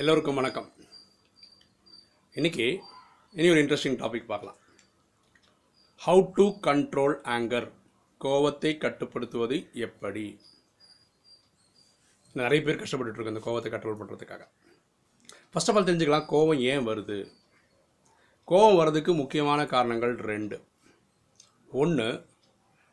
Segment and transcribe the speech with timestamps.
[0.00, 0.72] எல்லோருக்கும் வணக்கம்.
[2.32, 2.80] இன்னைக்கு
[3.32, 4.56] இனி ஒரு இன்ட்ரெஸ்டிங் டாபிக் பார்க்கலாம்.
[6.06, 7.72] ஹவு டு கண்ட்ரோல் ஆங்கர்
[8.20, 10.40] கோவத்தை கட்டுப்படுத்துவது எப்படி?
[12.32, 14.48] நிறைய பேர் கஷ்டப்பட்டுருக்கு இந்த கோவத்தை கண்ட்ரோல் பண்ணுறதுக்காக
[15.50, 17.18] ஃபர்ஸ்ட் ஆஃப் ஆல் தெரிஞ்சுக்கலாம் கோவம் ஏன் வருது?
[18.48, 20.64] கோவம் வர்றதுக்கு முக்கியமான காரணங்கள் ரெண்டு.
[21.70, 22.26] ஒன்று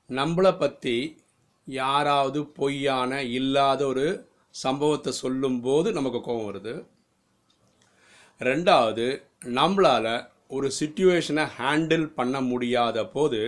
[0.10, 1.24] நம்மளை பற்றி
[1.66, 6.96] யாராவது பொய்யான இல்லாத ஒரு சம்பவத்தை சொல்லும்போது நமக்கு கோபம் வருது.
[8.39, 9.05] ரெண்டாவது
[9.41, 13.39] நம்மளால் ஒரு சுச்சுவேஷனை ஹேண்டில் பண்ண முடியாத போது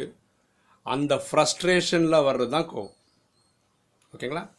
[0.83, 2.95] அந்த ஃப்ரஸ்ட்ரேஷனில் வர்றது தான் கோவம்.
[4.13, 4.49] ஓகேங்களா?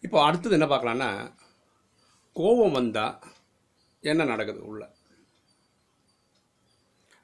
[0.00, 1.34] இப்போ அடுத்தது என்ன பார்க்கலான்னா
[2.32, 3.18] கோபம் வந்தால்
[4.00, 4.94] என்ன நடக்குது உள்ள?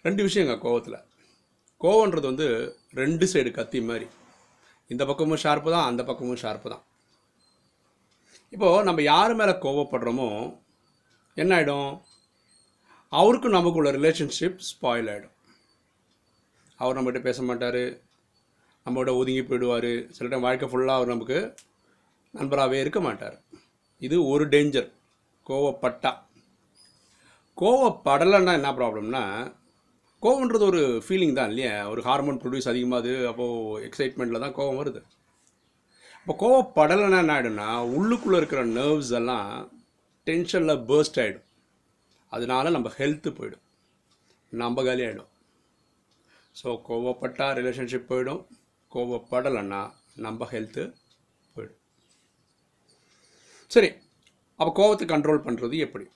[0.02, 1.04] ரெண்டு விஷயங்க கோவத்தில்.
[1.80, 2.46] கோவன்றது வந்து
[2.92, 4.06] ரெண்டு சைடு கத்தி மாதிரி.
[4.88, 6.84] இந்த பக்கமும் ஷார்ப்பு தான் அந்த பக்கமும் ஷார்ப்பு தான்.
[8.48, 10.28] இப்போது நம்ம யார் மேலே கோவப்படுறோமோ
[11.42, 11.90] என்ன ஆகிடும்
[13.12, 15.34] அவருக்கும் நமக்குள்ள ரிலேஷன்ஷிப் ஸ்பாயில் ஆகிடும்
[16.80, 17.82] அவர் நம்மகிட்ட பேச மாட்டார்.
[18.84, 19.92] நம்மகிட்ட ஒதுங்கி போயிடுவார்.
[20.16, 21.38] சில டைம் வாழ்க்கை ஃபுல்லாக அவர் நமக்கு
[22.34, 23.36] நண்பராகவே இருக்க மாட்டார்.
[24.06, 24.88] இது ஒரு டேஞ்சர்
[25.46, 26.12] கோவப்பட்டா.
[27.60, 29.22] கோவப்படலைன்னா என்ன ப்ராப்ளம்னா
[30.22, 31.74] கோவன்றது ஒரு ஃபீலிங் தான் இல்லையா?
[31.92, 35.00] ஒரு ஹார்மோன் ப்ரொடியூஸ் அதிகமாகுது அப்போது எக்ஸைட்மெண்ட்டில் தான் கோவம் வருது.
[36.20, 39.50] இப்போ கோவப்படலைன்னா என்ன ஆகிடும்னா உள்ளுக்குள்ளே இருக்கிற நர்வ்ஸ் எல்லாம்
[40.28, 41.46] டென்ஷனில் பேர்ஸ்ட் ஆகிடும்
[42.32, 43.64] அதனால நம்ம ஹெல்த்து போயிடும்.
[44.52, 45.30] நம்ம காலி ஆகிடும்
[46.60, 48.42] ஸோ கோவப்பட்டால் ரிலேஷன்ஷிப் போயிடும்.
[48.92, 49.80] கோவப்படலைன்னா
[50.26, 50.82] நம்ம ஹெல்த்து
[51.54, 51.80] போயிடும்.
[53.74, 53.90] சரி
[54.60, 56.06] அப்போ கோவத்தை கண்ட்ரோல் பண்ணுறது எப்படி?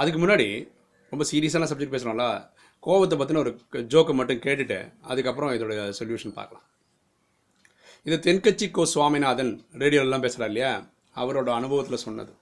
[0.00, 0.46] அதுக்கு முன்னாடி
[1.12, 2.26] ரொம்ப சீரியஸான சப்ஜெக்ட் பேசுகிறோம்ல
[2.86, 3.52] கோவத்தை பற்றின ஒரு
[3.92, 4.78] ஜோக்கை மட்டும் கேட்டுட்டு
[5.10, 6.66] அதுக்கப்புறம் இதோட சொல்யூஷன் பார்க்கலாம்.
[8.06, 10.72] இது தென்கட்சி கோ சுவாமிநாதன் ரேடியோலலாம் பேசுகிறார் இல்லையா?
[11.22, 12.32] அவரோட அனுபவத்தில் சொன்னது.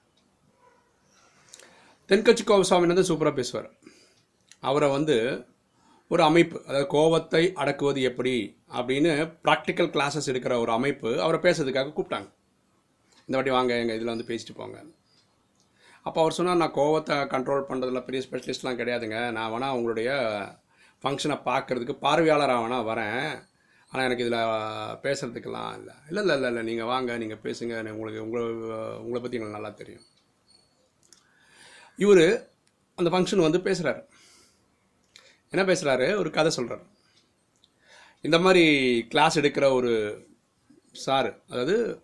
[2.11, 3.69] தென்கட்சி கோபசாமி வந்து சூப்பராக பேசுவார்.
[4.69, 5.17] அவரை வந்து
[6.11, 8.35] ஒரு அமைப்பு அதாவது கோவத்தை அடக்குவது எப்படி
[8.79, 9.13] அப்படின்னு
[9.47, 12.29] ப்ராக்டிக்கல் கிளாஸஸ் எடுக்கிற ஒரு அமைப்பு அவரை பேசுறதுக்காக கூப்பிட்டாங்க.
[13.27, 14.79] இந்த வாட்டி வாங்க எங்கள் இதில் வந்து பேசிட்டு போங்க.
[16.07, 19.19] அப்போ அவர் சொன்னால் நான் கோவத்தை கண்ட்ரோல் பண்ணுறதுல பெரிய ஸ்பெஷலிஸ்ட்லாம் கிடையாதுங்க.
[19.37, 20.11] நான் வேணால் உங்களுடைய
[21.03, 23.25] ஃபங்க்ஷனை பார்க்குறதுக்கு பார்வையாளராக வேணால் வரேன்.
[23.93, 24.41] ஆனால் எனக்கு இதில்
[25.07, 25.95] பேசுகிறதுக்கெல்லாம் இல்லை.
[26.09, 26.65] இல்லை இல்லை இல்லை இல்லை.
[26.71, 27.75] நீங்கள் வாங்க நீங்கள் பேசுங்க.
[27.95, 28.45] உங்களுக்கு உங்களை
[29.05, 30.05] உங்களை பற்றி எங்களுக்கு நல்லா தெரியும்.
[31.97, 32.49] இவர்
[32.95, 34.07] அந்த ஃபங்க்ஷன் வந்து பேசுகிறாரு
[35.51, 36.83] என்ன பேசுகிறாரு ஒரு கதை சொல்கிறார்
[38.21, 40.27] இந்த மாதிரி கிளாஸ் எடுக்கிற ஒரு
[41.07, 42.03] சாரு அதாவது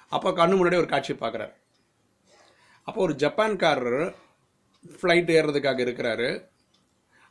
[0.10, 1.54] அப்போ கண்ணு முன்னாடி ஒரு காட்சி பார்க்குறாரு
[2.84, 4.16] அப்போ ஒரு ஜப்பான்காரர்
[5.02, 6.50] ஃப்ளைட் ஏறுறதுக்காக இருக்கிறாரு.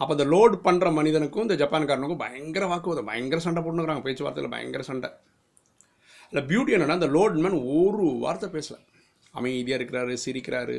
[0.00, 3.08] அப்போ அந்த லோடு பண்ணுற மனிதனுக்கும் இந்த ஜப்பான்காரனுக்கும் பயங்கர வாக்குவாதம்.
[3.10, 5.10] பயங்கர சண்டை போட்டுக்கிறாங்க பேச்சுவார்த்தையில் பயங்கர சண்டை.
[6.28, 8.76] அதில் பியூட்டி என்னன்னா அந்த லோட்மேன் ஒரு வார்த்தை பேசல.
[9.38, 10.78] அமைதியாக இருக்கிறாரு சிரிக்கிறாரு.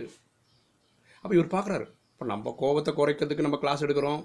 [1.23, 4.21] அப்போ இவர் பார்க்குறாரு இப்போ நம்ம கோவத்தை குறைக்கிறதுக்கு நம்ம கிளாஸ் எடுக்கிறோம்.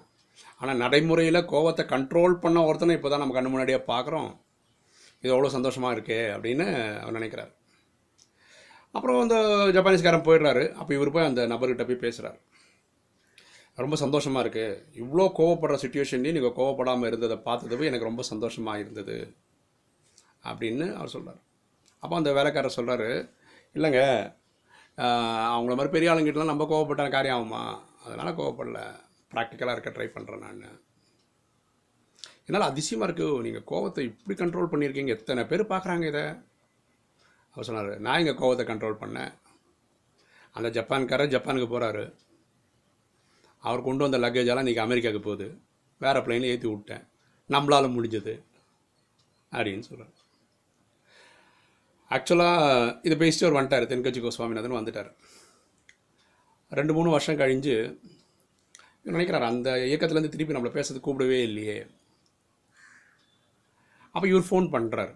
[0.61, 4.31] ஆனால் நடைமுறையில் கோவத்தை கண்ட்ரோல் பண்ண ஒருத்தனை இப்போ தான் நம்ம கண்ணு முன்னாடியே பார்க்குறோம்
[5.23, 6.67] இது எவ்வளோ சந்தோஷமாக இருக்கே அப்படின்னு
[7.03, 7.53] அவர் நினைக்கிறார்.
[8.97, 9.37] அப்புறம் அந்த
[9.77, 10.65] ஜப்பானீஸ்காரன் போயிடுறாரு.
[10.81, 12.39] அப்போ இவர் போய் அந்த நபர்கிட்ட போய் பேசுகிறார்
[13.79, 19.37] ரொம்ப சந்தோஷமாக இருக்குது இவ்வளோ கோவப்படுற சுச்சுவேஷன்லேயும் நீங்கள் கோவப்படாமல் இருந்ததை பார்த்தது எனக்கு ரொம்ப சந்தோஷமாக இருந்தது
[20.45, 21.41] அப்படின்னு அவர் சொல்கிறார்
[22.03, 23.29] அப்போ அந்த வேலைக்காரர் சொல்கிறாரு
[23.75, 24.33] இல்லைங்க
[25.55, 27.79] அவங்கள மாதிரி பெரிய ஆளுங்கிட்டலாம் நம்ம கோவப்பட்ட காரியம் ஆகுமா?
[28.05, 28.81] அதனால் கோவப்படல.
[29.33, 30.83] ப்ராக்டிக்கலாக இருக்க ட்ரை பண்ணுறேன் நான்.
[32.47, 35.13] என்னால் அதிசயமாக இருக்குது நீங்கள் கோவத்தை இப்படி கண்ட்ரோல் பண்ணியிருக்கீங்க.
[35.17, 36.25] எத்தனை பேர் பார்க்குறாங்க இதை?
[37.51, 39.33] அவர் சொன்னார் நான் இங்கே கோவத்தை கண்ட்ரோல் பண்ணேன்.
[40.53, 42.05] அந்த ஜப்பான்காரர் ஜப்பானுக்கு போகிறாரு
[43.63, 45.47] அவர் கொண்டு வந்த லக்கேஜெல்லாம் எல்லாம் இன்றைக்கி அமெரிக்காவுக்கு போகுது.
[46.05, 47.05] வேறு பிளேனில் ஏற்றி விட்டேன்.
[47.55, 48.35] நம்மளால் முடிஞ்சது
[49.53, 50.15] அப்படின்னு சொல்கிறார்
[52.11, 53.89] ஆக்சுவலாக இதை பேசிட்டு அவர் வந்துட்டார்.
[53.93, 55.11] தென்கட்சி கோஸ்வாமிநாதன் வந்துட்டார்.
[56.79, 57.75] ரெண்டு மூணு வருஷம் கழிஞ்சு
[59.15, 61.79] நினைக்கிறார் அந்த இயக்கத்துலேருந்து திருப்பி நம்மளை பேசுறது கூப்பிடவே இல்லையே.
[64.15, 65.13] அப்போ இவர் ஃபோன் பண்ணுறார்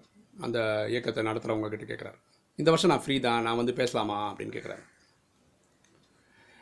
[0.47, 0.59] அந்த
[0.93, 2.19] இயக்கத்தை நடத்துகிறவங்க கிட்ட கேட்குறாரு
[2.59, 4.85] இந்த வருஷம் நான் ஃப்ரீ தான் நான் வந்து பேசலாமா அப்படின்னு கேட்குறாரு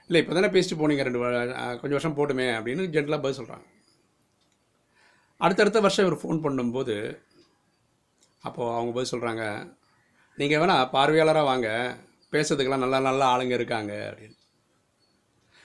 [0.08, 1.20] இல்லை இப்போ தானே பேசிட்டு போனீங்க ரெண்டு
[1.80, 3.66] கொஞ்சம் வருஷம் போட்டுமே அப்படின்னு ஜென்ரலாக பதில் சொல்கிறாங்க
[5.40, 6.96] அடுத்தடுத்த வருஷம் இவர் ஃபோன் பண்ணும்போது
[8.44, 9.44] அப்போது அவங்க பதில் சொல்கிறாங்க
[10.38, 11.68] நீங்கள் வேணால் பார்வையாளராக வாங்க
[12.32, 14.36] பேசுறதுக்கெல்லாம் நல்ல நல்ல ஆளுங்க இருக்காங்க அப்படின்னு.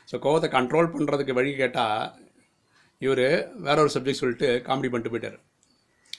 [0.10, 2.04] ஸோ கோவத்தை கண்ட்ரோல் பண்ணுறதுக்கு வழி கேட்டால்
[3.06, 3.26] இவர்
[3.68, 5.40] வேற ஒரு சப்ஜெக்ட் சொல்லிட்டு காமெடி பண்ணிட்டு போயிட்டார்.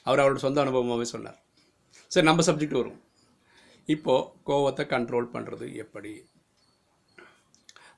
[0.06, 1.38] அவர் அவரோட சொந்த அனுபவமாகவே சொன்னார்.
[2.12, 3.00] சரி நம்ம சப்ஜெக்ட் வரும்
[3.88, 6.12] இப்போது கோவத்தை கண்ட்ரோல் பண்ணுறது எப்படி?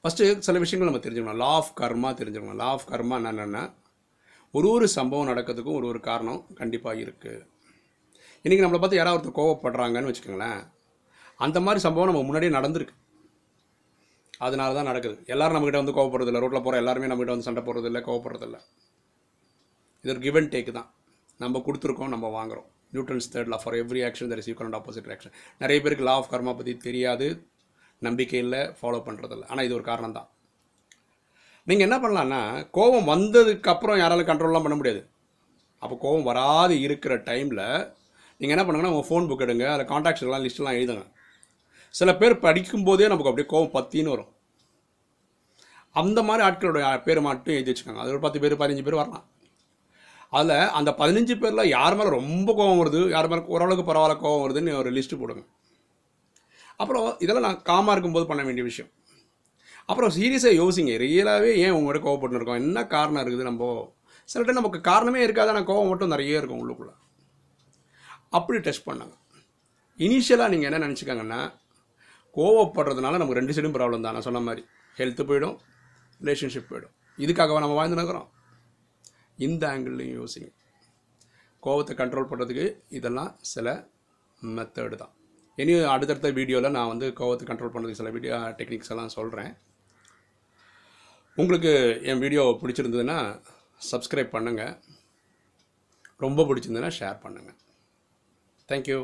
[0.07, 1.37] ஃபஸ்ட்டு சில விஷயங்கள் நம்ம தெரிஞ்சுக்கணும்.
[1.37, 2.59] லா ஆஃப் கர்மா தெரிஞ்சுக்கணும்.
[2.61, 3.63] லா ஆஃப் கர்மா என்னென்னா
[4.51, 7.41] ஒரு ஒரு சம்பவம் நடக்கிறதுக்கும் ஒரு ஒரு காரணம் கண்டிப்பாக இருக்குது
[8.45, 10.61] இன்றைக்கி நம்மளை பார்த்து யாராவது ஒருத்தர் கோவப்படுறாங்கன்னு வச்சுக்கோங்களேன்
[11.37, 12.95] அந்த மாதிரி சம்பவம் நம்ம முன்னாடியே நடந்திருக்கு.
[14.39, 15.17] அதனால தான் நடக்குது.
[15.27, 16.43] எல்லாரும் நம்மக்கிட்ட வந்து கோவப்படுறதில்ல.
[16.45, 18.61] ரோட்டில் போகிற எல்லாருமே நம்மகிட்ட வந்து சண்டை போடுறதில்ல கோவப்படுறதில்ல.
[20.03, 20.89] இது ஒரு கிவ் அண்ட் டேக் தான்.
[21.39, 22.69] நம்ம கொடுத்துருக்கோம் நம்ம வாங்குறோம்.
[22.93, 26.15] Newton's third law for every action there is equal and opposite action நிறைய பேருக்கு லா
[26.15, 27.29] ஆஃப் கர்மா பற்றி தெரியாது.
[28.03, 30.29] நம்பிக்கை இல்லை ஃபாலோ பண்ணுறதில்ல ஆனால் இது ஒரு காரணம் தான்
[31.69, 32.41] நீங்கள் என்ன பண்ணலான்னா
[32.77, 35.01] கோபம் வந்ததுக்கப்புறம் யாராலும் கண்ட்ரோல்லாம் பண்ண முடியாது.
[35.83, 37.65] அப்போ கோபம் வராது இருக்கிற டைமில்
[38.41, 41.05] நீங்கள் என்ன பண்ணுங்கன்னா உங்கள் ஃபோன் புக் எடுங்க அதில் காண்டாக்ட்ஸ் எல்லாம் லிஸ்ட்லாம் எழுதுங்க.
[41.99, 44.31] சில பேர் படிக்கும்போதே நமக்கு அப்படியே கோவம் பத்தின்னு வரும்.
[46.03, 48.03] அந்த மாதிரி ஆட்களோட பேர் மட்டும் எழுதி வச்சுக்கோங்க.
[48.05, 49.27] அது ஒரு பத்து பேர் பதினஞ்சு பேர் வரலாம்.
[50.39, 54.79] அதில் அந்த பதினஞ்சு பேரில் யார் மேலே ரொம்ப கோவம் வருது யார் மேலே ஓரளவுக்கு பரவாயில்ல கோவம் வருதுன்னு
[54.81, 55.45] ஒரு லிஸ்ட்டு போடுங்க.
[56.77, 58.91] அப்புறம் இதெல்லாம் நான் காமாக இருக்கும்போது பண்ண வேண்டிய விஷயம்.
[59.91, 60.93] அப்புறம் சீரியஸாக யோசிங்க.
[61.05, 63.49] ரியலாகவே ஏன் உங்கள்கிட்ட கோவப்பட்டு இருக்கோம் என்ன காரணம் இருக்குது?
[63.51, 63.95] நம்ம
[64.25, 65.51] சில டைம் நமக்கு காரணமே இருக்காது.
[65.53, 66.95] ஆனால் கோவம் மட்டும் நிறைய இருக்கும் உள்ளுக்குள்ளே.
[68.39, 69.15] அப்படி டெஸ்ட் பண்ணாங்க.
[69.99, 71.41] இனிஷியலாக நீங்கள் என்ன நினச்சிக்காங்கன்னா
[72.39, 74.17] கோவப்படுறதுனால நமக்கு ரெண்டு சைடும் ப்ராப்ளம் தான்.
[74.17, 74.63] நான் சொன்ன மாதிரி
[74.99, 75.57] ஹெல்த்து போயிடும்
[76.25, 76.95] ரிலேஷன்ஷிப் போயிடும்.
[77.25, 78.29] இதுக்காகவா நம்ம வாழ்ந்து நடக்கிறோம்
[79.47, 80.49] இந்த ஆங்கிள்லையும் யோசிங்க.
[81.67, 82.67] கோவத்தை கண்ட்ரோல் பண்ணுறதுக்கு
[82.99, 83.89] இதெல்லாம் சில
[84.43, 85.15] மெத்தடு தான்.
[85.59, 89.53] இனியும் அடுத்தடுத்த வீடியோவில் நான் வந்து கோவத்தை கண்ட்ரோல் பண்ணுறதுக்கு சில வீடியோ டெக்னிக்ஸ் எல்லாம் சொல்கிறேன்
[91.39, 91.73] உங்களுக்கு
[92.03, 93.19] என் வீடியோ பிடிச்சிருந்ததுன்னா
[93.83, 94.75] சப்ஸ்கிரைப் பண்ணுங்கள்
[96.21, 97.57] ரொம்ப பிடிச்சிருந்ததுன்னா ஷேர் பண்ணுங்கள்
[98.69, 99.01] தேங்க்யூ